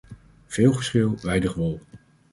[0.45, 1.79] Veel geschreeuw, weinig wol.